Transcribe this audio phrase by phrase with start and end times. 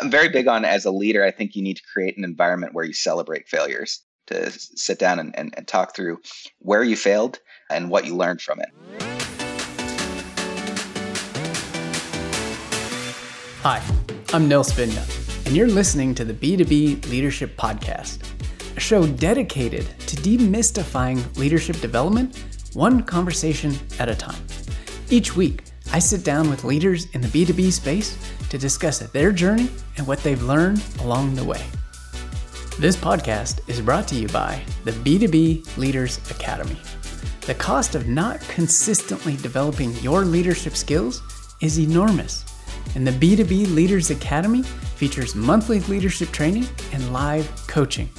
[0.00, 2.74] I'm very big on as a leader, I think you need to create an environment
[2.74, 6.18] where you celebrate failures, to sit down and, and, and talk through
[6.58, 7.38] where you failed
[7.70, 8.70] and what you learned from it.
[13.62, 13.80] Hi,
[14.32, 18.18] I'm Nil Spinya, and you're listening to the B2B Leadership Podcast,
[18.76, 22.42] a show dedicated to demystifying leadership development
[22.72, 24.44] one conversation at a time.
[25.08, 25.62] Each week,
[25.94, 28.18] I sit down with leaders in the B2B space
[28.50, 31.64] to discuss their journey and what they've learned along the way.
[32.80, 36.76] This podcast is brought to you by the B2B Leaders Academy.
[37.42, 41.22] The cost of not consistently developing your leadership skills
[41.60, 42.44] is enormous,
[42.96, 48.10] and the B2B Leaders Academy features monthly leadership training and live coaching.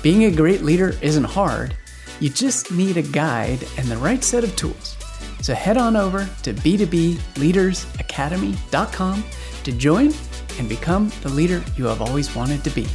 [0.00, 1.76] Being a great leader isn't hard,
[2.20, 4.96] you just need a guide and the right set of tools.
[5.42, 9.24] So head on over to b2bleadersacademy.com
[9.62, 10.12] to join
[10.58, 12.86] and become the leader you have always wanted to be.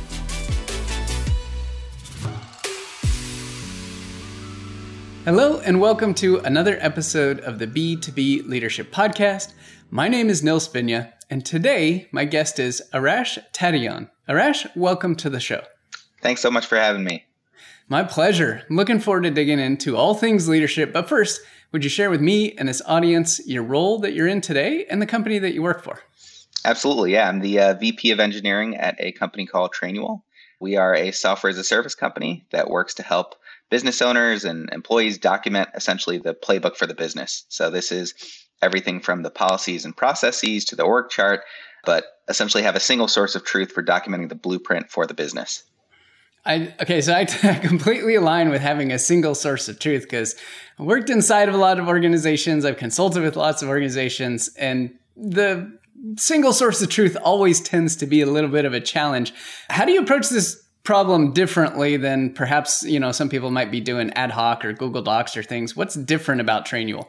[5.26, 9.54] Hello, and welcome to another episode of the B2B Leadership Podcast.
[9.90, 14.12] My name is Nil Spinya, and today my guest is Arash Tadian.
[14.30, 15.64] Arash, welcome to the show.
[16.22, 17.26] Thanks so much for having me.
[17.88, 18.62] My pleasure.
[18.70, 20.94] I'm looking forward to digging into all things leadership.
[20.94, 21.42] But first,
[21.76, 25.02] would you share with me and this audience your role that you're in today and
[25.02, 26.00] the company that you work for?
[26.64, 27.12] Absolutely.
[27.12, 27.28] Yeah.
[27.28, 30.22] I'm the uh, VP of engineering at a company called Trainual.
[30.62, 33.36] We are a software as a service company that works to help
[33.70, 37.44] business owners and employees document essentially the playbook for the business.
[37.50, 38.14] So this is
[38.62, 41.42] everything from the policies and processes to the org chart,
[41.84, 45.64] but essentially have a single source of truth for documenting the blueprint for the business.
[46.46, 47.26] I okay, so I
[47.62, 50.36] completely align with having a single source of truth because
[50.80, 52.66] I worked inside of a lot of organizations.
[52.66, 55.78] I've consulted with lots of organizations, and the
[56.18, 59.34] single source of truth always tends to be a little bit of a challenge.
[59.70, 63.82] How do you approach this problem differently than perhaps you know some people might be
[63.82, 65.76] doing ad hoc or Google Docs or things?
[65.76, 67.08] What's different about Trainual?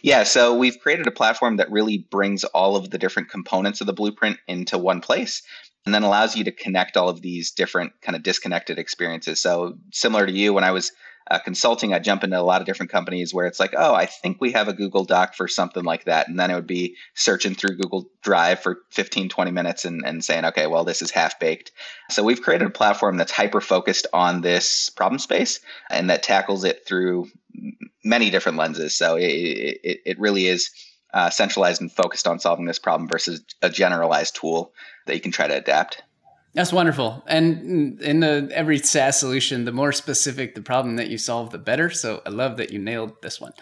[0.00, 3.88] Yeah, so we've created a platform that really brings all of the different components of
[3.88, 5.42] the blueprint into one place
[5.86, 9.40] and then allows you to connect all of these different kind of disconnected experiences.
[9.40, 10.92] So similar to you, when I was
[11.30, 14.06] uh, consulting, I jump into a lot of different companies where it's like, oh, I
[14.06, 16.28] think we have a Google Doc for something like that.
[16.28, 20.24] And then it would be searching through Google Drive for 15, 20 minutes and, and
[20.24, 21.72] saying, okay, well, this is half baked.
[22.10, 25.60] So we've created a platform that's hyper focused on this problem space
[25.90, 27.28] and that tackles it through
[28.04, 28.94] many different lenses.
[28.94, 30.70] So it, it, it really is
[31.16, 34.74] uh, centralized and focused on solving this problem versus a generalized tool
[35.06, 36.02] that you can try to adapt.
[36.52, 37.24] That's wonderful.
[37.26, 41.58] And in the every SaaS solution, the more specific the problem that you solve, the
[41.58, 41.88] better.
[41.88, 43.54] So I love that you nailed this one.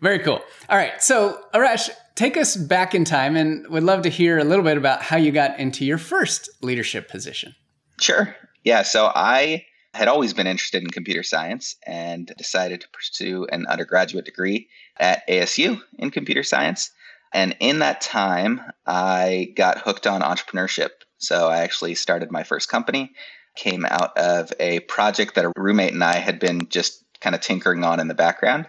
[0.00, 0.40] Very cool.
[0.68, 1.00] All right.
[1.00, 4.76] So Arash, take us back in time and would love to hear a little bit
[4.76, 7.54] about how you got into your first leadership position.
[8.00, 8.34] Sure.
[8.64, 8.82] Yeah.
[8.82, 9.64] So I
[9.94, 14.68] had always been interested in computer science and decided to pursue an undergraduate degree
[14.98, 16.90] at ASU in computer science.
[17.32, 20.90] And in that time, I got hooked on entrepreneurship.
[21.18, 23.12] So I actually started my first company,
[23.56, 27.40] came out of a project that a roommate and I had been just kind of
[27.40, 28.66] tinkering on in the background.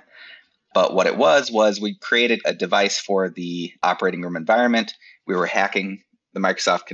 [0.73, 4.93] But what it was, was we created a device for the operating room environment.
[5.25, 6.03] We were hacking
[6.33, 6.93] the Microsoft to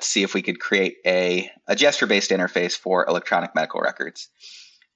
[0.00, 4.28] see if we could create a, a gesture based interface for electronic medical records.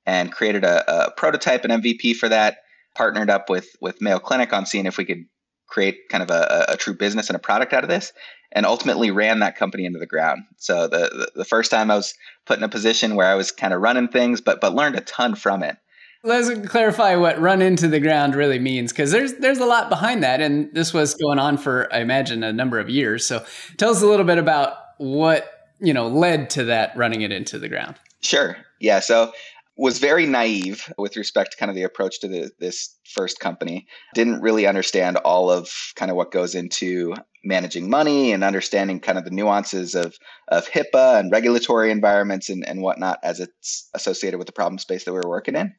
[0.06, 2.58] And created a, a prototype and MVP for that.
[2.96, 5.26] Partnered up with, with Mayo Clinic on seeing if we could
[5.68, 8.12] create kind of a, a, true business and a product out of this
[8.52, 10.42] and ultimately ran that company into the ground.
[10.56, 12.14] So the, the, the first time i was
[12.46, 15.00] put in a position where i was kind of running things but but learned a
[15.02, 15.76] ton from it.
[16.24, 20.22] Let's clarify what run into the ground really means because there's there's a lot behind
[20.22, 23.26] that and this was going on for i imagine a number of years.
[23.26, 23.44] So
[23.76, 25.50] tell us a little bit about what
[25.80, 29.32] you know led to that running it into the ground sure yeah so
[29.78, 33.86] was very naive with respect to kind of the approach to the, this first company.
[34.12, 37.14] Didn't really understand all of kind of what goes into
[37.44, 42.66] managing money and understanding kind of the nuances of, of HIPAA and regulatory environments and,
[42.66, 45.72] and whatnot as it's associated with the problem space that we were working in.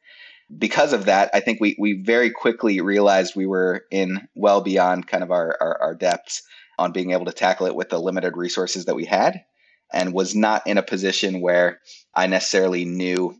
[0.58, 5.06] Because of that, I think we, we very quickly realized we were in well beyond
[5.06, 6.42] kind of our, our, our depths
[6.80, 9.44] on being able to tackle it with the limited resources that we had
[9.92, 11.80] and was not in a position where
[12.14, 13.36] I necessarily knew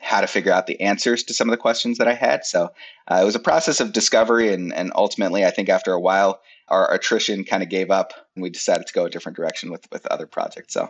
[0.00, 2.44] how to figure out the answers to some of the questions that I had.
[2.44, 2.70] So
[3.08, 6.40] uh, it was a process of discovery, and, and ultimately, I think after a while,
[6.68, 9.90] our attrition kind of gave up, and we decided to go a different direction with
[9.90, 10.74] with other projects.
[10.74, 10.88] So.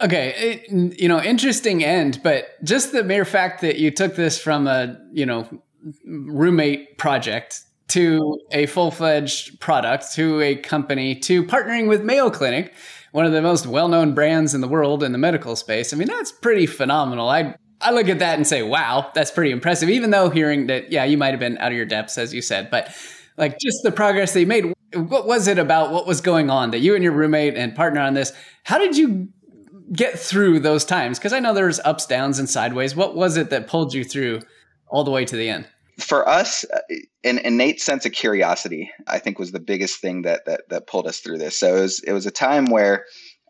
[0.00, 4.38] Okay, it, you know, interesting end, but just the mere fact that you took this
[4.38, 5.48] from a you know
[6.04, 12.74] roommate project to a full fledged product to a company to partnering with Mayo Clinic
[13.12, 15.92] one of the most well-known brands in the world in the medical space.
[15.92, 17.28] I mean, that's pretty phenomenal.
[17.28, 19.88] I I look at that and say, wow, that's pretty impressive.
[19.88, 22.42] Even though hearing that, yeah, you might have been out of your depths, as you
[22.42, 22.92] said, but
[23.36, 24.74] like just the progress you made.
[24.94, 25.92] What was it about?
[25.92, 28.32] What was going on that you and your roommate and partner on this?
[28.64, 29.28] How did you
[29.92, 31.18] get through those times?
[31.18, 32.96] Because I know there's ups, downs, and sideways.
[32.96, 34.40] What was it that pulled you through
[34.88, 35.68] all the way to the end?
[35.98, 36.78] For us, uh,
[37.24, 41.06] an innate sense of curiosity, I think, was the biggest thing that that, that pulled
[41.06, 41.58] us through this.
[41.58, 43.04] So it was it was a time where,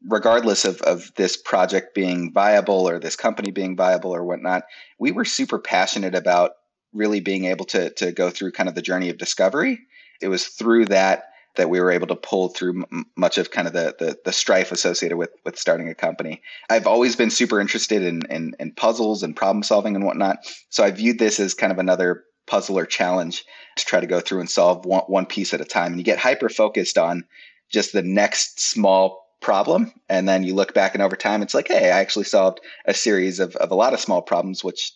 [0.09, 4.65] regardless of of this project being viable or this company being viable or whatnot,
[4.99, 6.53] we were super passionate about
[6.95, 9.79] really being able to to go through kind of the journey of discovery.
[10.23, 11.25] It was through that
[11.57, 14.33] that we were able to pull through m- much of kind of the, the, the
[14.33, 16.41] strife associated with with starting a company.
[16.71, 20.39] I've always been super interested in, in in puzzles and problem solving and whatnot,
[20.71, 23.45] so I viewed this as kind of another puzzle or challenge
[23.77, 25.93] to try to go through and solve one, one piece at a time.
[25.93, 27.25] And you get hyper focused on
[27.71, 31.69] just the next small problem and then you look back and over time it's like
[31.69, 34.93] hey i actually solved a series of, of a lot of small problems which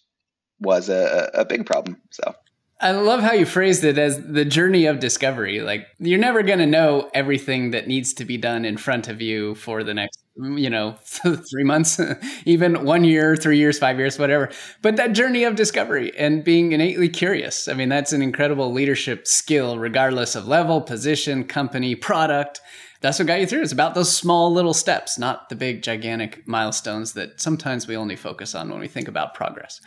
[0.58, 2.34] was a, a big problem so
[2.82, 5.60] I love how you phrased it as the journey of discovery.
[5.60, 9.22] Like you're never going to know everything that needs to be done in front of
[9.22, 12.00] you for the next, you know, three months,
[12.44, 14.50] even one year, three years, five years, whatever.
[14.80, 17.68] But that journey of discovery and being innately curious.
[17.68, 22.60] I mean, that's an incredible leadership skill, regardless of level, position, company, product.
[23.00, 23.62] That's what got you through.
[23.62, 28.14] It's about those small little steps, not the big, gigantic milestones that sometimes we only
[28.14, 29.80] focus on when we think about progress.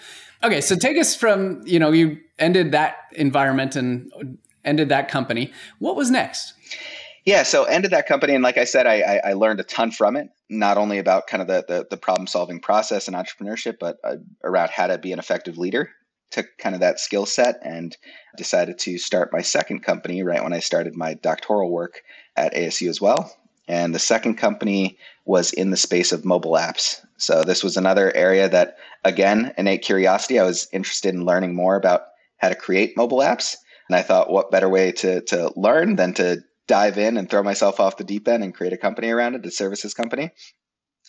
[0.44, 5.54] Okay, so take us from, you know, you ended that environment and ended that company.
[5.80, 6.55] What was next?
[7.26, 10.16] Yeah, so ended that company, and like I said, I, I, learned a ton from
[10.16, 10.30] it.
[10.48, 14.18] Not only about kind of the the, the problem solving process and entrepreneurship, but uh,
[14.44, 15.90] around how to be an effective leader.
[16.32, 17.96] Took kind of that skill set and
[18.38, 22.02] decided to start my second company right when I started my doctoral work
[22.36, 23.36] at ASU as well.
[23.68, 27.04] And the second company was in the space of mobile apps.
[27.18, 30.40] So this was another area that, again, innate curiosity.
[30.40, 32.02] I was interested in learning more about
[32.38, 33.56] how to create mobile apps.
[33.90, 37.44] And I thought, what better way to, to learn than to dive in and throw
[37.44, 40.32] myself off the deep end and create a company around it, a services company.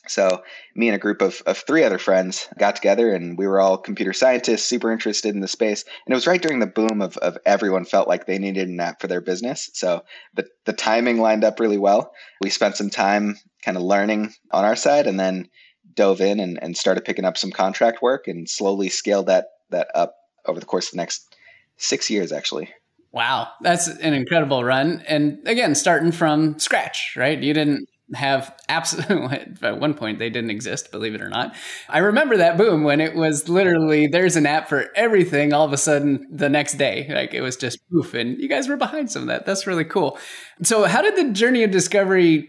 [0.08, 0.42] So
[0.74, 3.78] me and a group of, of three other friends got together and we were all
[3.78, 5.82] computer scientists, super interested in the space.
[5.82, 8.78] And it was right during the boom of, of everyone felt like they needed an
[8.78, 9.70] app for their business.
[9.74, 10.04] So
[10.34, 12.12] the, the timing lined up really well.
[12.40, 15.48] We spent some time kind of learning on our side and then
[15.94, 19.88] dove in and, and started picking up some contract work and slowly scaled that that
[19.94, 20.14] up
[20.46, 21.34] over the course of the next
[21.76, 22.72] six years actually.
[23.12, 25.02] Wow, that's an incredible run.
[25.08, 27.42] And again, starting from scratch, right?
[27.42, 31.54] You didn't have absolutely at one point they didn't exist believe it or not
[31.88, 35.72] i remember that boom when it was literally there's an app for everything all of
[35.72, 39.10] a sudden the next day like it was just poof and you guys were behind
[39.10, 40.16] some of that that's really cool
[40.62, 42.48] so how did the journey of discovery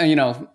[0.00, 0.48] you know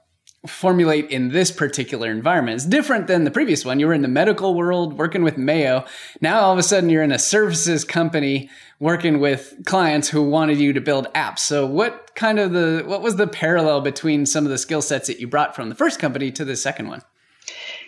[0.48, 2.56] formulate in this particular environment.
[2.56, 3.80] It's different than the previous one.
[3.80, 5.86] You were in the medical world working with Mayo.
[6.20, 8.50] Now all of a sudden you're in a services company
[8.80, 11.40] working with clients who wanted you to build apps.
[11.40, 15.08] So what kind of the what was the parallel between some of the skill sets
[15.08, 17.04] that you brought from the first company to the second one?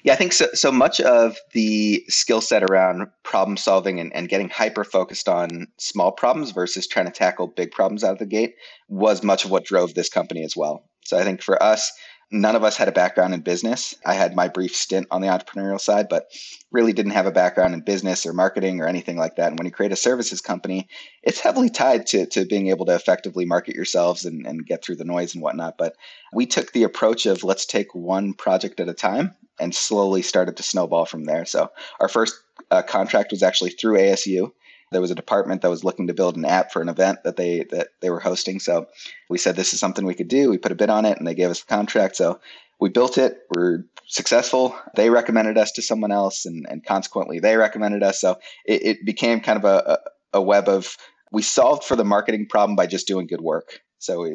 [0.03, 0.47] Yeah, I think so.
[0.53, 5.67] So much of the skill set around problem solving and, and getting hyper focused on
[5.77, 8.55] small problems versus trying to tackle big problems out of the gate
[8.89, 10.83] was much of what drove this company as well.
[11.05, 11.91] So I think for us,
[12.33, 13.95] none of us had a background in business.
[14.03, 16.25] I had my brief stint on the entrepreneurial side, but
[16.71, 19.49] really didn't have a background in business or marketing or anything like that.
[19.49, 20.89] And when you create a services company,
[21.21, 24.95] it's heavily tied to, to being able to effectively market yourselves and, and get through
[24.95, 25.77] the noise and whatnot.
[25.77, 25.95] But
[26.33, 30.57] we took the approach of let's take one project at a time and slowly started
[30.57, 31.45] to snowball from there.
[31.45, 34.51] So our first uh, contract was actually through ASU
[34.93, 37.35] there was a department that was looking to build an app for an event that
[37.35, 38.59] they that they were hosting.
[38.59, 38.87] So
[39.29, 40.49] we said this is something we could do.
[40.49, 42.15] We put a bid on it, and they gave us the contract.
[42.15, 42.39] So
[42.79, 43.39] we built it.
[43.55, 44.75] We're successful.
[44.95, 48.21] They recommended us to someone else, and, and consequently, they recommended us.
[48.21, 49.99] So it, it became kind of a,
[50.33, 50.97] a, a web of
[51.31, 53.81] we solved for the marketing problem by just doing good work.
[53.97, 54.29] So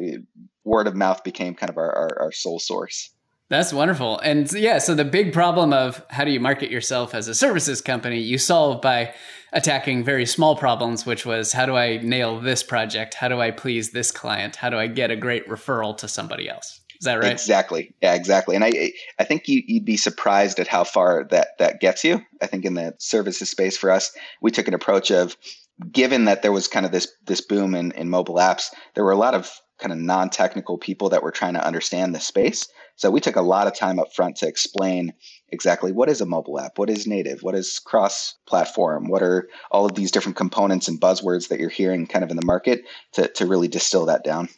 [0.65, 3.11] word of mouth became kind of our, our, our sole source.
[3.51, 4.19] That's wonderful.
[4.19, 7.81] And yeah, so the big problem of how do you market yourself as a services
[7.81, 9.15] company, you solve by
[9.53, 13.15] attacking very small problems, which was how do I nail this project?
[13.15, 14.57] How do I please this client?
[14.57, 16.81] How do I get a great referral to somebody else?
[17.01, 17.33] Is that right?
[17.33, 17.95] Exactly.
[18.03, 18.55] Yeah, exactly.
[18.57, 22.21] And I I think you, would be surprised at how far that that gets you.
[22.43, 24.13] I think in the services space for us,
[24.43, 25.37] we took an approach of
[25.93, 29.13] given that there was kind of this this boom in, in mobile apps, there were
[29.13, 32.69] a lot of kind of non-technical people that were trying to understand the space.
[32.99, 35.15] So we took a lot of time up front to explain
[35.51, 39.87] exactly what is a mobile app, what is native, what is cross-platform, what are all
[39.87, 43.29] of these different components and buzzwords that you're hearing kind of in the market to,
[43.29, 44.49] to really distill that down.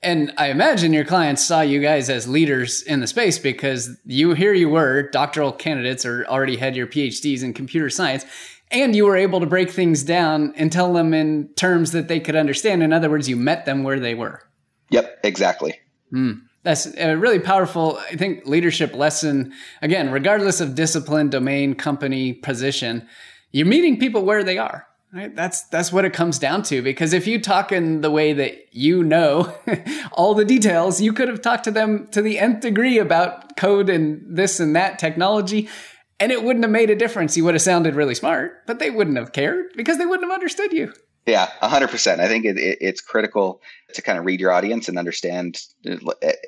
[0.00, 4.34] And I imagine your clients saw you guys as leaders in the space because you
[4.34, 8.24] here you were, doctoral candidates or already had your PhDs in computer science,
[8.70, 12.20] and you were able to break things down and tell them in terms that they
[12.20, 12.82] could understand.
[12.82, 14.42] In other words, you met them where they were.
[14.90, 15.80] Yep, exactly.
[16.12, 19.52] Mm, that's a really powerful, I think, leadership lesson.
[19.80, 23.06] Again, regardless of discipline, domain, company, position,
[23.50, 24.86] you're meeting people where they are.
[25.12, 25.34] Right?
[25.34, 26.80] That's that's what it comes down to.
[26.80, 29.52] Because if you talk in the way that you know
[30.12, 33.90] all the details, you could have talked to them to the nth degree about code
[33.90, 35.68] and this and that technology,
[36.18, 37.36] and it wouldn't have made a difference.
[37.36, 40.34] You would have sounded really smart, but they wouldn't have cared because they wouldn't have
[40.34, 40.94] understood you.
[41.26, 42.18] Yeah, 100%.
[42.18, 43.60] I think it, it, it's critical
[43.94, 45.62] to kind of read your audience and understand,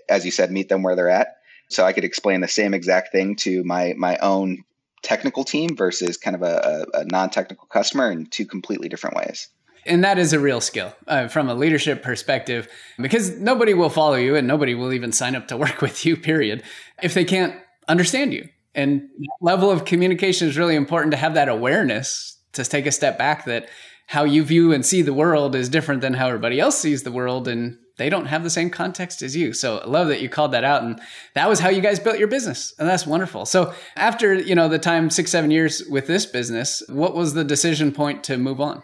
[0.08, 1.38] as you said, meet them where they're at.
[1.68, 4.64] So I could explain the same exact thing to my my own
[5.02, 9.48] technical team versus kind of a, a non-technical customer in two completely different ways
[9.86, 14.16] and that is a real skill uh, from a leadership perspective because nobody will follow
[14.16, 16.62] you and nobody will even sign up to work with you period
[17.02, 17.54] if they can't
[17.88, 19.08] understand you and
[19.40, 23.44] level of communication is really important to have that awareness to take a step back
[23.44, 23.68] that
[24.06, 27.12] how you view and see the world is different than how everybody else sees the
[27.12, 29.52] world and they don't have the same context as you.
[29.52, 30.82] So I love that you called that out.
[30.82, 31.00] And
[31.34, 32.74] that was how you guys built your business.
[32.78, 33.46] And that's wonderful.
[33.46, 37.44] So after, you know, the time six, seven years with this business, what was the
[37.44, 38.82] decision point to move on?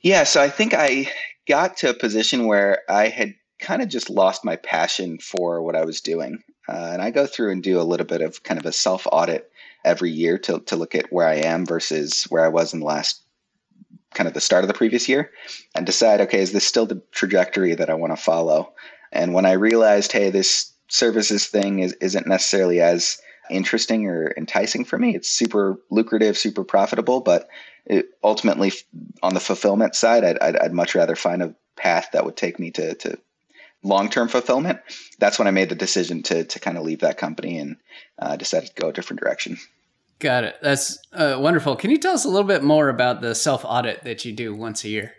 [0.00, 0.24] Yeah.
[0.24, 1.08] So I think I
[1.46, 5.76] got to a position where I had kind of just lost my passion for what
[5.76, 6.42] I was doing.
[6.68, 9.06] Uh, and I go through and do a little bit of kind of a self
[9.10, 9.50] audit
[9.84, 12.86] every year to, to look at where I am versus where I was in the
[12.86, 13.21] last
[14.14, 15.30] kind of the start of the previous year
[15.74, 18.72] and decide, okay, is this still the trajectory that I want to follow?
[19.10, 24.84] And when I realized, hey, this services thing is, isn't necessarily as interesting or enticing
[24.84, 27.48] for me, it's super lucrative, super profitable, but
[27.86, 28.72] it, ultimately
[29.22, 32.58] on the fulfillment side, I'd, I'd, I'd, much rather find a path that would take
[32.58, 33.18] me to, to
[33.82, 34.80] long-term fulfillment.
[35.18, 37.76] That's when I made the decision to, to kind of leave that company and
[38.18, 39.58] uh, decided to go a different direction.
[40.22, 40.56] Got it.
[40.62, 41.74] That's uh, wonderful.
[41.74, 44.54] Can you tell us a little bit more about the self audit that you do
[44.54, 45.14] once a year?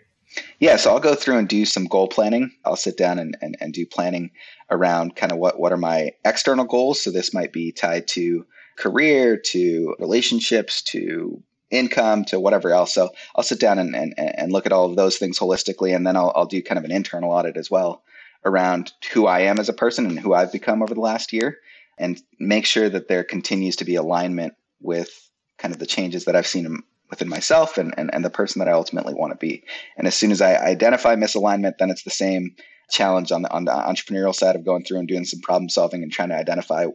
[0.60, 2.50] Yeah, so I'll go through and do some goal planning.
[2.64, 4.30] I'll sit down and, and, and do planning
[4.70, 7.02] around kind of what, what are my external goals.
[7.02, 8.46] So this might be tied to
[8.76, 12.94] career, to relationships, to income, to whatever else.
[12.94, 15.94] So I'll sit down and, and, and look at all of those things holistically.
[15.94, 18.04] And then I'll, I'll do kind of an internal audit as well
[18.46, 21.58] around who I am as a person and who I've become over the last year
[21.98, 26.36] and make sure that there continues to be alignment with kind of the changes that
[26.36, 29.64] I've seen within myself and, and, and the person that I ultimately want to be.
[29.96, 32.54] And as soon as I identify misalignment, then it's the same
[32.90, 36.02] challenge on the, on the entrepreneurial side of going through and doing some problem solving
[36.02, 36.86] and trying to identify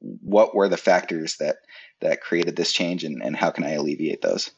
[0.00, 1.56] what were the factors that,
[2.00, 4.50] that created this change and, and how can I alleviate those.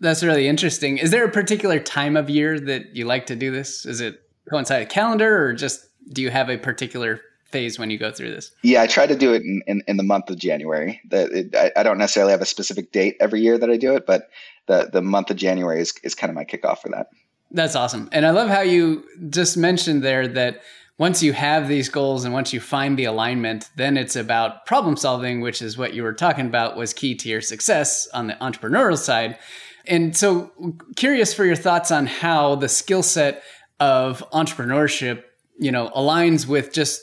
[0.00, 0.98] That's really interesting.
[0.98, 3.86] Is there a particular time of year that you like to do this?
[3.86, 7.20] Is it coincide a calendar or just do you have a particular
[7.56, 8.52] phase when you go through this?
[8.62, 11.00] Yeah, I try to do it in, in, in the month of January.
[11.08, 13.94] The, it, I, I, don't necessarily have a specific date every year that I do
[13.94, 14.28] it, but
[14.66, 17.08] the, the month of January is, is kind of my kickoff for that.
[17.50, 18.08] That's awesome.
[18.12, 20.60] And I love how you just mentioned there that
[20.98, 24.96] once you have these goals and once you find the alignment, then it's about problem
[24.96, 28.34] solving, which is what you were talking about was key to your success on the
[28.34, 29.38] entrepreneurial side.
[29.86, 30.50] And so
[30.96, 33.42] curious for your thoughts on how the skill set
[33.78, 35.22] of entrepreneurship,
[35.58, 37.00] you know, aligns with just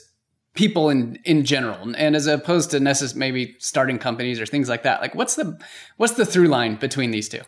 [0.53, 1.93] people in in general.
[1.95, 5.59] And as opposed to necessarily maybe starting companies or things like that like what's the
[5.97, 7.41] what's the through line between these two?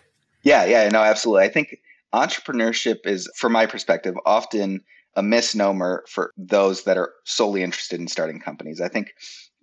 [0.43, 1.43] Yeah yeah no absolutely.
[1.43, 1.79] I think
[2.13, 4.81] entrepreneurship is from my perspective often
[5.15, 8.81] a misnomer for those that are solely interested in starting companies.
[8.81, 9.13] I think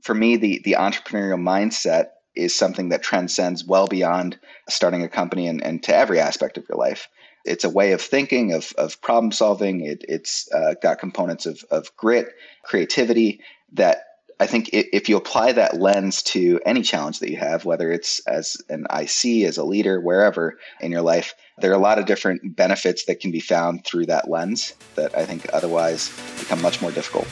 [0.03, 5.47] for me the the entrepreneurial mindset is something that transcends well beyond starting a company
[5.47, 7.09] and, and to every aspect of your life
[7.45, 9.85] it's a way of thinking, of, of problem solving.
[9.85, 12.29] It, has uh, got components of, of grit,
[12.63, 13.41] creativity
[13.73, 14.05] that
[14.41, 18.19] I think if you apply that lens to any challenge that you have, whether it's
[18.27, 22.07] as an IC, as a leader, wherever in your life, there are a lot of
[22.07, 26.83] different benefits that can be found through that lens that I think otherwise become much
[26.83, 27.29] more difficult.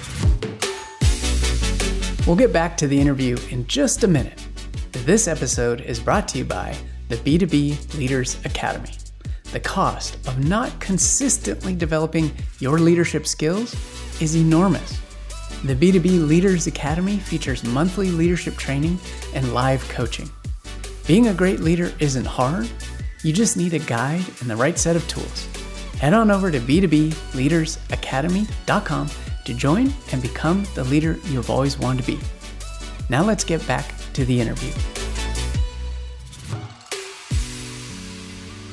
[2.26, 4.46] We'll get back to the interview in just a minute.
[4.92, 6.76] This episode is brought to you by
[7.08, 8.92] the B2B Leaders Academy
[9.52, 13.74] the cost of not consistently developing your leadership skills
[14.20, 15.00] is enormous.
[15.64, 18.98] The B2B Leaders Academy features monthly leadership training
[19.34, 20.30] and live coaching.
[21.06, 22.70] Being a great leader isn't hard,
[23.22, 25.46] you just need a guide and the right set of tools.
[25.98, 29.10] Head on over to b2bleadersacademy.com
[29.44, 32.18] to join and become the leader you've always wanted to be.
[33.10, 34.72] Now let's get back to the interview.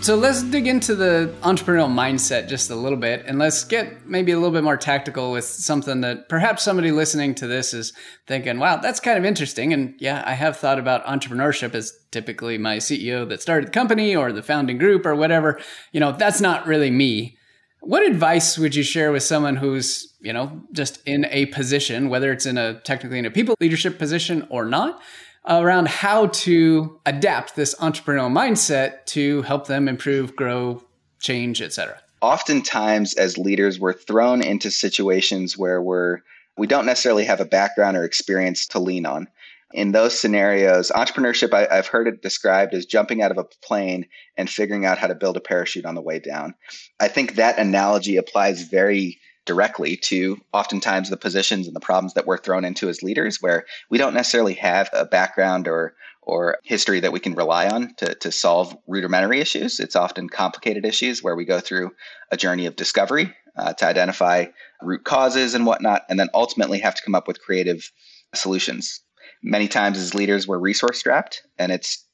[0.07, 4.31] So let's dig into the entrepreneurial mindset just a little bit and let's get maybe
[4.31, 7.91] a little bit more tactical with something that perhaps somebody listening to this is
[8.25, 9.73] thinking, wow, that's kind of interesting.
[9.73, 14.15] And yeah, I have thought about entrepreneurship as typically my CEO that started the company
[14.15, 15.59] or the founding group or whatever.
[15.91, 17.37] You know, that's not really me.
[17.81, 22.31] What advice would you share with someone who's, you know, just in a position, whether
[22.31, 25.01] it's in a technically in a people leadership position or not,
[25.49, 30.83] around how to adapt this entrepreneurial mindset to help them improve, grow,
[31.19, 31.99] change, etc.
[32.21, 36.19] Oftentimes, as leaders, we're thrown into situations where we're
[36.57, 39.27] we don't necessarily have a background or experience to lean on.
[39.73, 44.07] In those scenarios, entrepreneurship, I, have heard it described as jumping out of a plane
[44.37, 46.55] and figuring out how to build a parachute on the way down.
[46.99, 52.27] I think that analogy applies very directly to oftentimes the positions and the problems that
[52.27, 56.99] we're thrown into as leaders where we don't necessarily have a background or or history
[56.99, 59.79] that we can rely on to, to solve rudimentary issues.
[59.79, 61.91] It's often complicated issues where we go through
[62.31, 64.47] a journey of discovery uh, to identify
[64.81, 67.89] root causes and whatnot, and then ultimately have to come up with creative
[68.35, 68.99] solutions.
[69.41, 72.05] Many times as leaders, we're resource strapped, and it's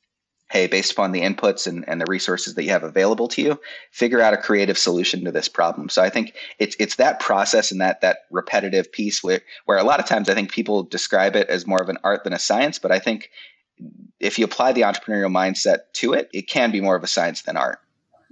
[0.53, 3.59] hey, based upon the inputs and, and the resources that you have available to you,
[3.89, 5.89] figure out a creative solution to this problem.
[5.89, 9.83] So I think it's it's that process and that that repetitive piece where where a
[9.83, 12.39] lot of times I think people describe it as more of an art than a
[12.39, 13.31] science, but I think
[14.19, 17.41] if you apply the entrepreneurial mindset to it, it can be more of a science
[17.41, 17.79] than art.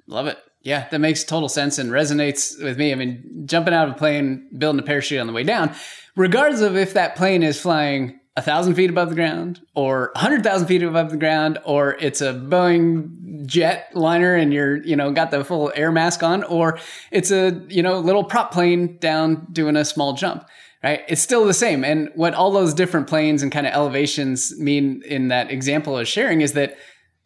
[0.05, 0.37] Love it.
[0.61, 2.91] Yeah, that makes total sense and resonates with me.
[2.91, 5.73] I mean, jumping out of a plane, building a parachute on the way down,
[6.15, 10.19] regardless of if that plane is flying a thousand feet above the ground or a
[10.19, 14.95] hundred thousand feet above the ground or it's a boeing jet liner and you're you
[14.95, 16.79] know got the full air mask on or
[17.11, 20.45] it's a you know little prop plane down doing a small jump
[20.83, 21.01] right?
[21.07, 21.83] It's still the same.
[21.83, 26.07] And what all those different planes and kind of elevations mean in that example of
[26.07, 26.75] sharing is that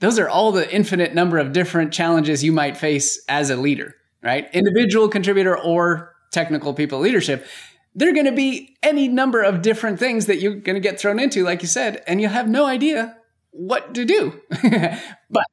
[0.02, 3.96] those are all the infinite number of different challenges you might face as a leader
[4.26, 4.50] right?
[4.54, 7.46] Individual contributor or technical people leadership
[7.96, 11.00] there are going to be any number of different things that you're going to get
[11.00, 13.18] thrown into, like you said, and you'll have no idea
[13.52, 14.42] what to do.
[15.30, 15.46] but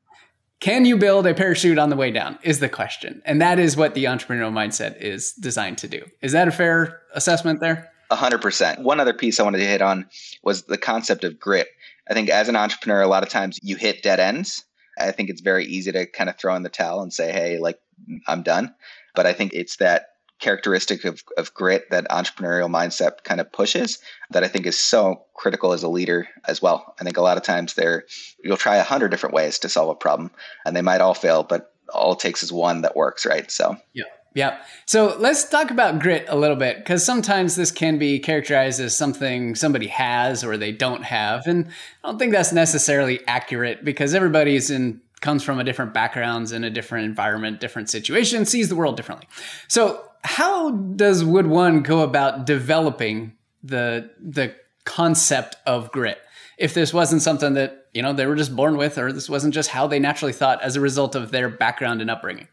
[0.58, 3.22] can you build a parachute on the way down is the question.
[3.24, 6.04] And that is what the entrepreneurial mindset is designed to do.
[6.20, 7.90] Is that a fair assessment there?
[8.10, 8.82] 100%.
[8.82, 10.08] One other piece I wanted to hit on
[10.42, 11.68] was the concept of grit.
[12.08, 14.64] I think as an entrepreneur, a lot of times you hit dead ends.
[14.98, 17.58] I think it's very easy to kind of throw in the towel and say, hey,
[17.58, 17.78] like,
[18.26, 18.74] I'm done.
[19.14, 20.11] But I think it's that
[20.42, 24.00] characteristic of, of grit that entrepreneurial mindset kind of pushes
[24.30, 26.94] that I think is so critical as a leader as well.
[27.00, 28.04] I think a lot of times there
[28.44, 30.32] you'll try a hundred different ways to solve a problem
[30.66, 33.50] and they might all fail, but all it takes is one that works, right?
[33.50, 34.04] So yeah.
[34.34, 34.62] Yeah.
[34.86, 38.96] So let's talk about grit a little bit because sometimes this can be characterized as
[38.96, 41.46] something somebody has or they don't have.
[41.46, 41.68] And
[42.02, 46.64] I don't think that's necessarily accurate because everybody's in comes from a different backgrounds in
[46.64, 49.26] a different environment, different situation, sees the world differently.
[49.68, 53.32] So how does would one go about developing
[53.62, 54.54] the the
[54.84, 56.18] concept of grit
[56.58, 59.54] if this wasn't something that you know they were just born with or this wasn't
[59.54, 62.48] just how they naturally thought as a result of their background and upbringing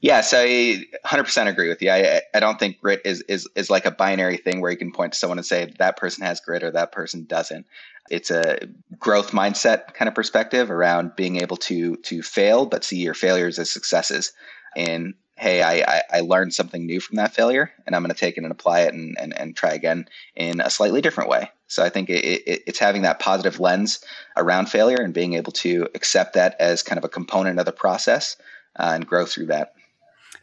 [0.00, 1.90] Yes, I 100% agree with you.
[1.90, 4.92] I, I don't think grit is, is is like a binary thing where you can
[4.92, 7.66] point to someone and say that person has grit or that person doesn't.
[8.10, 8.58] It's a
[8.98, 13.58] growth mindset kind of perspective around being able to to fail but see your failures
[13.58, 14.32] as successes
[14.76, 18.18] and hey, I, I, I, learned something new from that failure and I'm going to
[18.18, 21.50] take it and apply it and, and, and try again in a slightly different way.
[21.68, 24.02] So I think it, it, it's having that positive lens
[24.36, 27.72] around failure and being able to accept that as kind of a component of the
[27.72, 28.36] process
[28.78, 29.74] uh, and grow through that.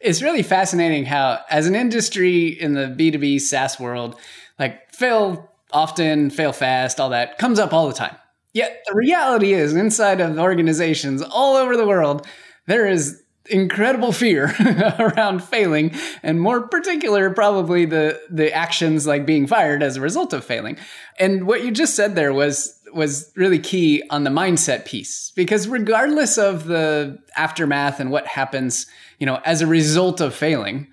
[0.00, 4.16] It's really fascinating how, as an industry in the B2B SaaS world,
[4.58, 8.16] like fail often, fail fast, all that comes up all the time.
[8.52, 12.26] Yet the reality is, inside of organizations all over the world,
[12.66, 14.54] there is incredible fear
[14.98, 20.32] around failing and more particular probably the the actions like being fired as a result
[20.32, 20.78] of failing
[21.18, 25.68] and what you just said there was was really key on the mindset piece because
[25.68, 28.86] regardless of the aftermath and what happens
[29.18, 30.86] you know as a result of failing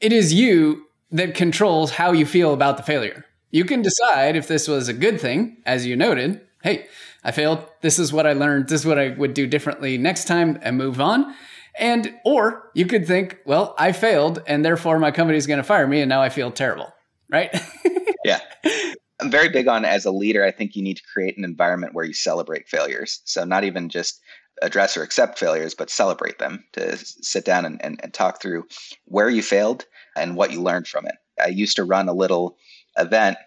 [0.00, 4.48] it is you that controls how you feel about the failure you can decide if
[4.48, 6.86] this was a good thing as you noted hey
[7.24, 10.26] i failed this is what i learned this is what i would do differently next
[10.26, 11.34] time and move on
[11.78, 15.64] and, or you could think, well, I failed and therefore my company is going to
[15.64, 16.92] fire me and now I feel terrible.
[17.28, 17.54] Right.
[18.24, 18.40] yeah.
[19.20, 21.94] I'm very big on as a leader, I think you need to create an environment
[21.94, 23.20] where you celebrate failures.
[23.24, 24.20] So not even just
[24.62, 28.66] address or accept failures, but celebrate them to sit down and, and, and talk through
[29.04, 29.84] where you failed
[30.16, 31.14] and what you learned from it.
[31.42, 32.56] I used to run a little
[32.98, 33.38] event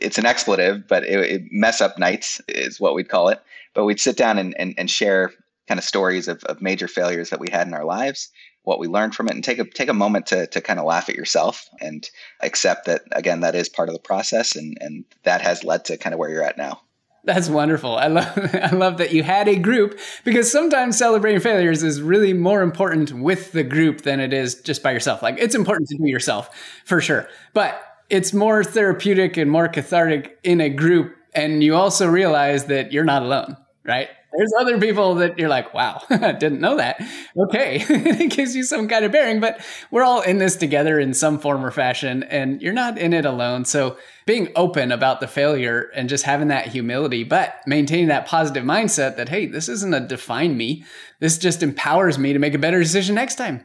[0.00, 3.42] it's an expletive, but it, it, mess up nights is what we'd call it.
[3.74, 5.32] But we'd sit down and, and, and share
[5.68, 8.30] kind of stories of, of major failures that we had in our lives,
[8.62, 10.86] what we learned from it, and take a take a moment to to kind of
[10.86, 12.08] laugh at yourself and
[12.40, 15.96] accept that again that is part of the process, and and that has led to
[15.96, 16.80] kind of where you're at now.
[17.24, 17.96] That's wonderful.
[17.96, 22.32] I love I love that you had a group because sometimes celebrating failures is really
[22.32, 25.22] more important with the group than it is just by yourself.
[25.22, 26.50] Like it's important to do yourself
[26.84, 27.28] for sure.
[27.52, 32.92] But it's more therapeutic and more cathartic in a group and you also realize that
[32.92, 34.08] you're not alone, right?
[34.36, 37.00] There's other people that you're like, wow, I didn't know that.
[37.38, 37.76] Okay.
[37.88, 41.38] it gives you some kind of bearing, but we're all in this together in some
[41.38, 43.64] form or fashion, and you're not in it alone.
[43.64, 48.64] So being open about the failure and just having that humility, but maintaining that positive
[48.64, 50.84] mindset that, hey, this isn't a define me.
[51.20, 53.64] This just empowers me to make a better decision next time.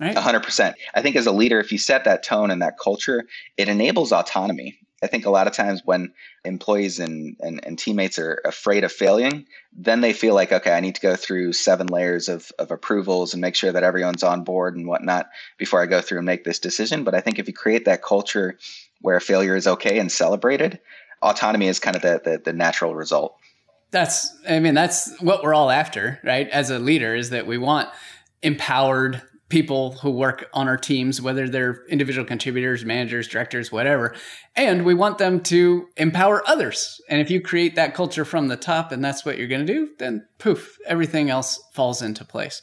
[0.00, 0.16] Right?
[0.16, 0.74] 100%.
[0.94, 3.24] I think as a leader, if you set that tone and that culture,
[3.58, 4.78] it enables autonomy.
[5.02, 6.12] I think a lot of times when
[6.44, 10.80] employees and, and, and, teammates are afraid of failing, then they feel like, okay, I
[10.80, 14.44] need to go through seven layers of, of approvals and make sure that everyone's on
[14.44, 17.04] board and whatnot before I go through and make this decision.
[17.04, 18.58] But I think if you create that culture
[19.00, 20.80] where failure is okay and celebrated,
[21.22, 23.36] autonomy is kind of the, the, the natural result.
[23.90, 26.48] That's, I mean, that's what we're all after, right?
[26.48, 27.88] As a leader, is that we want
[28.42, 34.14] empowered people who work on our teams, whether they're individual contributors, managers, directors, whatever.
[34.56, 37.00] And we want them to empower others.
[37.08, 39.72] And if you create that culture from the top and that's what you're going to
[39.72, 42.62] do, then poof, everything else falls into place.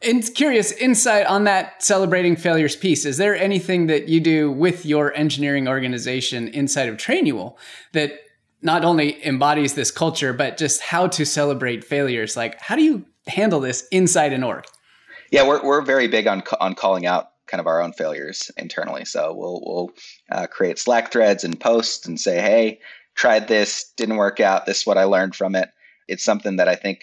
[0.00, 3.04] And curious insight on that celebrating failures piece.
[3.04, 7.56] Is there anything that you do with your engineering organization inside of Trainual
[7.92, 8.12] that
[8.62, 12.36] not only embodies this culture, but just how to celebrate failures?
[12.36, 14.64] Like, how do you handle this inside an org?
[15.30, 19.04] Yeah, we're we're very big on on calling out kind of our own failures internally.
[19.04, 19.90] So we'll we'll
[20.30, 22.80] uh, create Slack threads and posts and say, "Hey,
[23.14, 24.66] tried this, didn't work out.
[24.66, 25.70] This is what I learned from it."
[26.06, 27.00] It's something that I think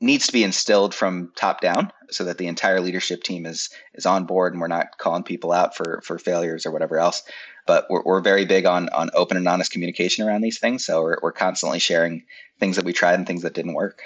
[0.00, 4.06] needs to be instilled from top down, so that the entire leadership team is is
[4.06, 7.22] on board and we're not calling people out for for failures or whatever else.
[7.66, 10.84] But we're, we're very big on on open and honest communication around these things.
[10.84, 12.24] So we're we're constantly sharing
[12.60, 14.02] things that we tried and things that didn't work.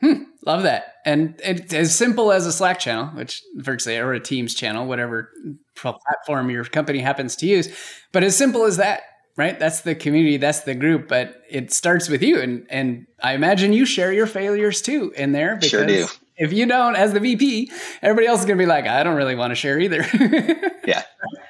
[0.00, 0.96] Hmm, love that.
[1.04, 5.30] And it's as simple as a Slack channel, which virtually, or a Teams channel, whatever
[5.74, 7.74] platform your company happens to use.
[8.12, 9.02] But as simple as that,
[9.36, 9.58] right?
[9.58, 12.40] That's the community, that's the group, but it starts with you.
[12.40, 15.56] And, and I imagine you share your failures too in there.
[15.56, 16.06] Because sure do.
[16.38, 17.70] If you don't, as the VP,
[18.02, 20.04] everybody else is going to be like, I don't really want to share either.
[20.84, 21.02] yeah.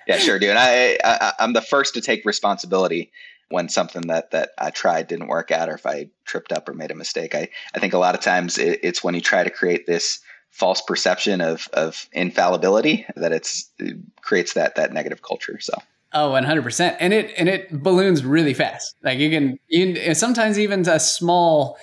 [0.06, 0.48] Yeah, sure do.
[0.48, 3.10] And I, I, I'm the first to take responsibility
[3.48, 6.74] when something that that I tried didn't work out or if I tripped up or
[6.74, 7.34] made a mistake.
[7.34, 10.20] I, I think a lot of times it, it's when you try to create this
[10.50, 15.58] false perception of of infallibility that it's it creates that that negative culture.
[15.60, 15.74] So
[16.12, 16.96] Oh, 100%.
[16.98, 18.96] And it and it balloons really fast.
[19.02, 21.76] Like you can, you sometimes even a small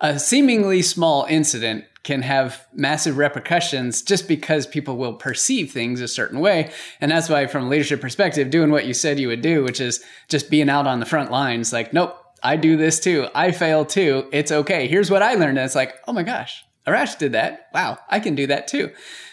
[0.00, 6.08] a seemingly small incident can have massive repercussions just because people will perceive things a
[6.08, 6.72] certain way.
[7.00, 9.80] And that's why, from a leadership perspective, doing what you said you would do, which
[9.80, 13.28] is just being out on the front lines, like, nope, I do this too.
[13.34, 14.28] I fail too.
[14.32, 14.86] It's okay.
[14.86, 15.58] Here's what I learned.
[15.58, 17.68] And it's like, oh my gosh, Arash did that.
[17.74, 18.90] Wow, I can do that too.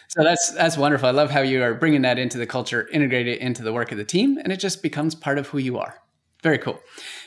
[0.10, 1.08] So that's that's wonderful.
[1.08, 3.92] I love how you are bringing that into the culture, integrate it into the work
[3.92, 6.02] of the team, and it just becomes part of who you are.
[6.44, 6.80] Very cool.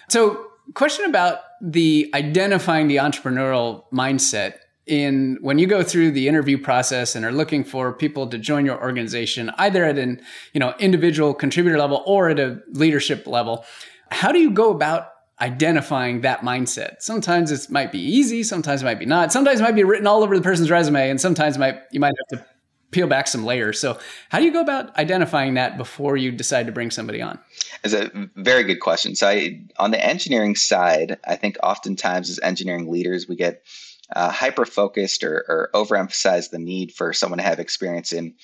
[0.09, 4.55] So, question about the identifying the entrepreneurial mindset
[4.87, 8.65] in when you go through the interview process and are looking for people to join
[8.65, 10.21] your organization either at an
[10.53, 13.65] you know individual contributor level or at a leadership level
[14.11, 16.97] how do you go about identifying that mindset?
[17.01, 19.33] Sometimes it might be easy sometimes it might be not.
[19.33, 22.15] Sometimes it might be written all over the person's resume and sometimes might you might
[22.31, 22.47] have to
[22.91, 23.79] peel back some layers.
[23.79, 23.99] So
[24.31, 27.39] how do you go about identifying that before you decide to bring somebody on?
[27.85, 29.15] It's a very good question.
[29.15, 33.63] So I, on the engineering side i think oftentimes as engineering leaders we get
[34.15, 38.35] uh, hyper focused or, or overemphasize the need for someone to have experience in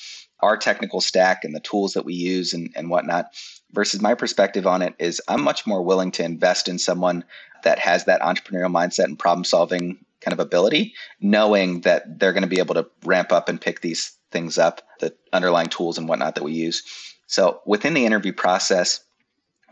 [0.40, 3.26] our technical stack and the tools that we use and, and whatnot.
[3.72, 7.24] Versus my perspective on it is I'm much more willing to invest in someone
[7.64, 12.42] that has that entrepreneurial mindset and problem solving kind of ability, knowing that they're going
[12.42, 16.08] to be able to ramp up and pick these things up, the underlying tools and
[16.08, 16.82] whatnot that we use.
[17.26, 19.00] So within the interview process,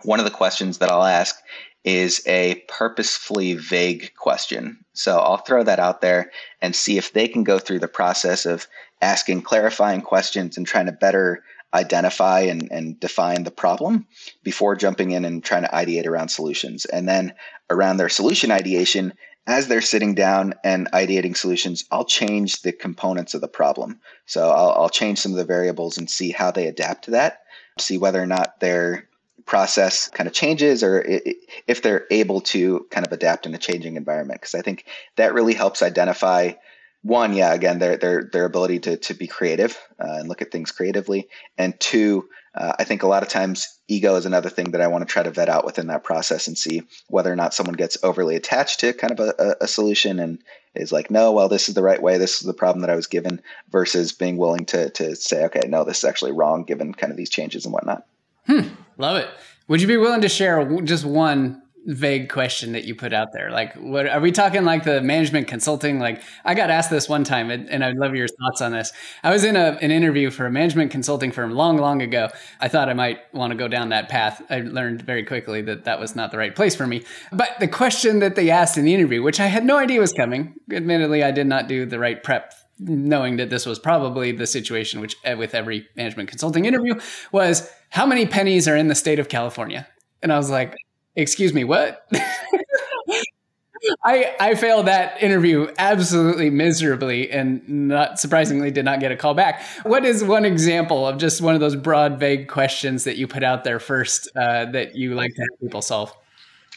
[0.02, 1.36] one of the questions that I'll ask
[1.84, 4.84] is a purposefully vague question.
[4.94, 6.30] So I'll throw that out there
[6.62, 8.66] and see if they can go through the process of
[9.02, 11.44] asking clarifying questions and trying to better
[11.74, 14.06] identify and, and define the problem
[14.42, 16.84] before jumping in and trying to ideate around solutions.
[16.86, 17.34] And then
[17.68, 19.12] around their solution ideation,
[19.46, 24.00] as they're sitting down and ideating solutions, I'll change the components of the problem.
[24.24, 27.42] So I'll, I'll change some of the variables and see how they adapt to that,
[27.78, 29.08] see whether or not they're
[29.46, 31.04] process kind of changes or
[31.66, 34.40] if they're able to kind of adapt in a changing environment.
[34.40, 36.52] Because i think that really helps identify
[37.04, 40.50] one, yeah, again, their their their ability to to be creative uh, and look at
[40.50, 44.70] things creatively, and two, uh, I think a lot of times ego is another thing
[44.70, 47.36] that I want to try to vet out within that process and see whether or
[47.36, 50.42] not someone gets overly attached to kind of a, a solution and
[50.74, 52.96] is like, no, well, this is the right way, this is the problem that I
[52.96, 56.94] was given, versus being willing to to say, okay, no, this is actually wrong given
[56.94, 58.06] kind of these changes and whatnot.
[58.46, 59.28] Hmm, love it.
[59.68, 63.50] Would you be willing to share just one vague question that you put out there.
[63.50, 65.98] Like, what are we talking like the management consulting?
[65.98, 68.92] Like, I got asked this one time, and, I'd love your thoughts on this.
[69.22, 72.30] I was in a, an interview for a management consulting firm long, long ago.
[72.60, 74.42] I thought I might want to go down that path.
[74.48, 77.04] I learned very quickly that that was not the right place for me.
[77.30, 80.12] But the question that they asked in the interview, which I had no idea was
[80.12, 84.46] coming, admittedly, I did not do the right prep knowing that this was probably the
[84.46, 86.94] situation which eh, with every management consulting interview
[87.32, 89.86] was how many pennies are in the state of California?
[90.22, 90.74] And I was like,
[91.16, 92.08] excuse me, what?
[94.02, 99.34] I I failed that interview absolutely miserably, and not surprisingly, did not get a call
[99.34, 99.62] back.
[99.82, 103.42] What is one example of just one of those broad, vague questions that you put
[103.42, 106.14] out there first uh, that you like to have people solve?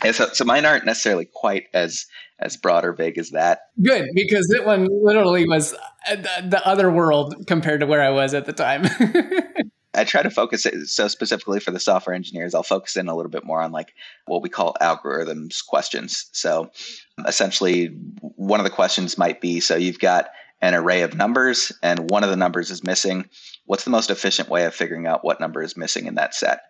[0.03, 2.05] Yeah, so, so mine aren't necessarily quite as
[2.39, 3.61] as broad or vague as that.
[3.81, 5.73] Good, because that one literally was
[6.07, 8.85] uh, the other world compared to where I was at the time.
[9.95, 13.15] I try to focus it so specifically for the software engineers, I'll focus in a
[13.15, 13.95] little bit more on like
[14.27, 16.29] what we call algorithms questions.
[16.33, 16.69] So
[17.25, 17.87] essentially
[18.19, 20.29] one of the questions might be so you've got
[20.61, 23.27] an array of numbers and one of the numbers is missing.
[23.65, 26.61] What's the most efficient way of figuring out what number is missing in that set?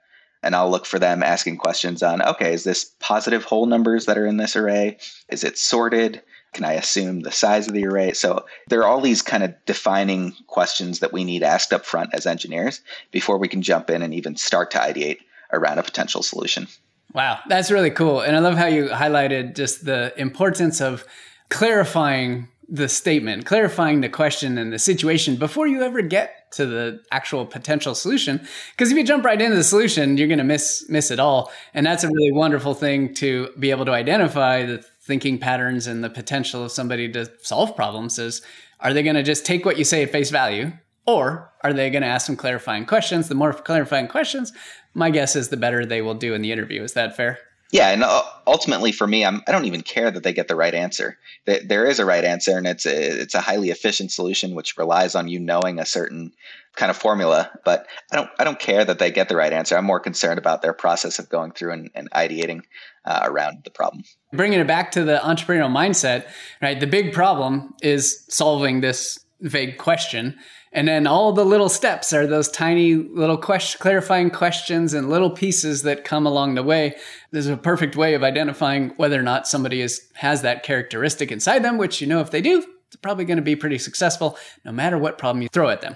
[0.43, 4.17] And I'll look for them asking questions on okay, is this positive whole numbers that
[4.17, 4.97] are in this array?
[5.30, 6.21] Is it sorted?
[6.54, 8.13] Can I assume the size of the array?
[8.13, 12.12] So there are all these kind of defining questions that we need asked up front
[12.13, 15.19] as engineers before we can jump in and even start to ideate
[15.52, 16.67] around a potential solution.
[17.13, 18.21] Wow, that's really cool.
[18.21, 21.06] And I love how you highlighted just the importance of
[21.50, 27.01] clarifying the statement, clarifying the question and the situation before you ever get to the
[27.12, 28.45] actual potential solution.
[28.71, 31.51] Because if you jump right into the solution, you're going to miss miss it all.
[31.73, 36.03] And that's a really wonderful thing to be able to identify the thinking patterns and
[36.03, 38.41] the potential of somebody to solve problems is
[38.82, 40.71] are they going to just take what you say at face value
[41.06, 44.51] or are they going to ask some clarifying questions the more clarifying questions
[44.93, 47.39] my guess is the better they will do in the interview is that fair
[47.71, 50.56] yeah and uh, ultimately for me I'm, i don't even care that they get the
[50.56, 54.56] right answer there is a right answer and it's a, it's a highly efficient solution
[54.56, 56.32] which relies on you knowing a certain
[56.75, 59.77] kind of formula but i don't i don't care that they get the right answer
[59.77, 62.62] i'm more concerned about their process of going through and, and ideating
[63.08, 64.03] uh, around the problem.
[64.34, 66.27] Bringing it back to the entrepreneurial mindset,
[66.62, 66.80] right?
[66.80, 70.38] The big problem is solving this vague question.
[70.73, 75.30] And then all the little steps are those tiny little question, clarifying questions and little
[75.30, 76.95] pieces that come along the way.
[77.32, 81.63] There's a perfect way of identifying whether or not somebody is has that characteristic inside
[81.63, 84.71] them, which you know if they do, it's probably going to be pretty successful no
[84.71, 85.95] matter what problem you throw at them.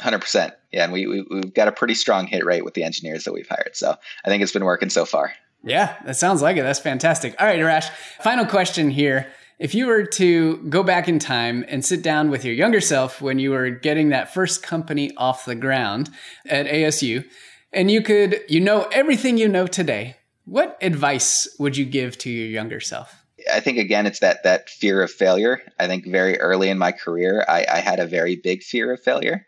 [0.00, 0.52] 100%.
[0.72, 3.32] Yeah, and we, we, we've got a pretty strong hit rate with the engineers that
[3.32, 3.74] we've hired.
[3.74, 3.94] So
[4.24, 5.32] I think it's been working so far.
[5.62, 6.62] Yeah, that sounds like it.
[6.62, 7.34] That's fantastic.
[7.38, 9.30] All right, Arash, final question here.
[9.60, 13.20] If you were to go back in time and sit down with your younger self
[13.20, 16.08] when you were getting that first company off the ground
[16.48, 17.26] at ASU,
[17.70, 22.30] and you could, you know, everything you know today, what advice would you give to
[22.30, 23.22] your younger self?
[23.52, 25.60] I think again, it's that that fear of failure.
[25.78, 29.02] I think very early in my career, I, I had a very big fear of
[29.02, 29.46] failure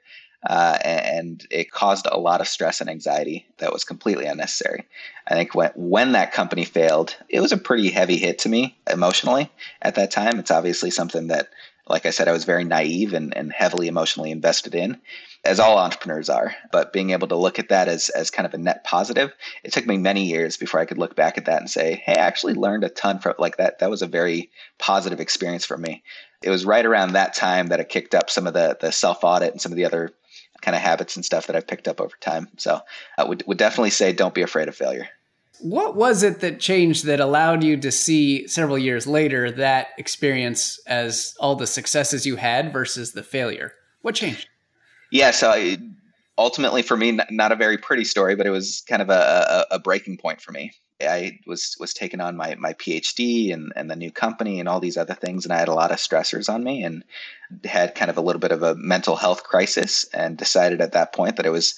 [0.48, 4.86] uh, and it caused a lot of stress and anxiety that was completely unnecessary.
[5.26, 8.76] I think when when that company failed, it was a pretty heavy hit to me
[8.90, 9.50] emotionally
[9.80, 10.38] at that time.
[10.38, 11.48] It's obviously something that,
[11.86, 15.00] like I said, I was very naive and, and heavily emotionally invested in,
[15.44, 16.54] as all entrepreneurs are.
[16.72, 19.72] But being able to look at that as as kind of a net positive, it
[19.72, 22.22] took me many years before I could look back at that and say, "Hey, I
[22.26, 23.78] actually learned a ton from like that.
[23.78, 24.50] That was a very
[24.80, 26.02] positive experience for me."
[26.42, 29.22] It was right around that time that it kicked up some of the the self
[29.22, 30.12] audit and some of the other
[30.62, 32.48] kind of habits and stuff that I've picked up over time.
[32.56, 32.80] So
[33.18, 35.08] I would, would definitely say don't be afraid of failure.
[35.60, 40.80] What was it that changed that allowed you to see several years later that experience
[40.86, 43.72] as all the successes you had versus the failure?
[44.00, 44.48] What changed?
[45.10, 45.78] Yeah, so I,
[46.38, 49.74] ultimately for me, not a very pretty story, but it was kind of a, a,
[49.76, 50.72] a breaking point for me.
[51.06, 54.80] I was was taking on my my PhD and and the new company and all
[54.80, 57.04] these other things, and I had a lot of stressors on me, and
[57.64, 61.12] had kind of a little bit of a mental health crisis, and decided at that
[61.12, 61.74] point that it was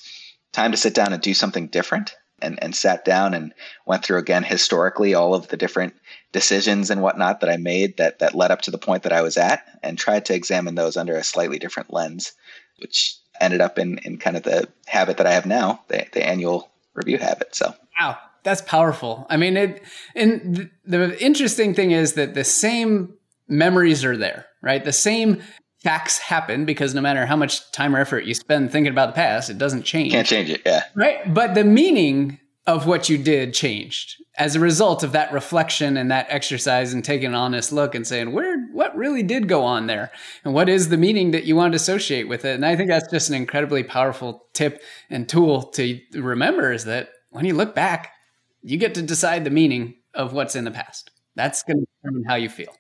[0.53, 2.15] time to sit down and do something different.
[2.43, 3.55] And, and sat down and
[3.87, 5.95] went through again historically all of the different
[6.33, 9.23] decisions and whatnot that I made that that led up to the point that I
[9.23, 12.33] was at, and tried to examine those under a slightly different lens,
[12.81, 16.27] which ended up in in kind of the habit that I have now, the, the
[16.27, 17.55] annual review habit.
[17.55, 19.27] So wow, that's powerful.
[19.29, 19.83] I mean, it,
[20.15, 23.15] and the interesting thing is that the same
[23.49, 24.85] memories are there, right?
[24.85, 25.43] The same
[25.83, 29.15] facts happen because no matter how much time or effort you spend thinking about the
[29.15, 30.13] past, it doesn't change.
[30.13, 30.63] Can't change it.
[30.65, 30.85] Yeah.
[30.95, 31.33] Right.
[31.33, 36.11] But the meaning of what you did changed as a result of that reflection and
[36.11, 39.87] that exercise and taking an honest look and saying where what really did go on
[39.87, 40.11] there
[40.45, 42.89] and what is the meaning that you want to associate with it and i think
[42.89, 47.75] that's just an incredibly powerful tip and tool to remember is that when you look
[47.75, 48.14] back
[48.65, 52.25] you get to decide the meaning of what's in the past that's going to determine
[52.25, 52.75] how you feel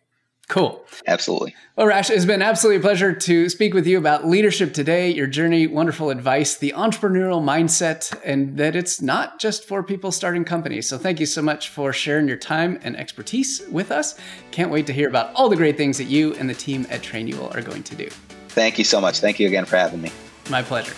[0.49, 0.85] Cool.
[1.07, 1.55] Absolutely.
[1.77, 5.27] Well, Rash, it's been absolutely a pleasure to speak with you about leadership today, your
[5.27, 10.89] journey, wonderful advice, the entrepreneurial mindset, and that it's not just for people starting companies.
[10.89, 14.17] So thank you so much for sharing your time and expertise with us.
[14.51, 17.01] Can't wait to hear about all the great things that you and the team at
[17.01, 18.09] Trainual are going to do.
[18.49, 19.21] Thank you so much.
[19.21, 20.13] Thank you again for having me.
[20.51, 20.95] My pleasure.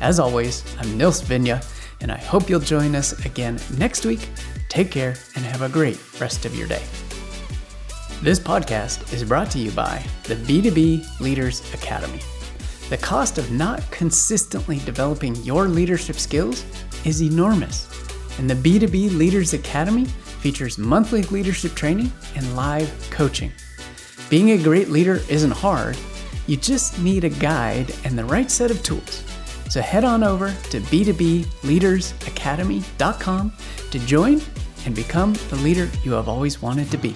[0.03, 1.65] As always, I'm Nils Vinje,
[2.03, 4.29] and I hope you'll join us again next week.
[4.69, 6.83] Take care and have a great rest of your day.
[8.21, 12.19] This podcast is brought to you by the B2B Leaders Academy.
[12.91, 16.65] The cost of not consistently developing your leadership skills
[17.05, 17.87] is enormous,
[18.41, 23.53] and the B2B Leaders Academy features monthly leadership training and live coaching.
[24.29, 25.97] Being a great leader isn't hard,
[26.49, 29.23] you just need a guide and the right set of tools.
[29.71, 33.53] So head on over to b2bleadersacademy.com
[33.93, 34.41] to join
[34.87, 37.15] and become the leader you have always wanted to be.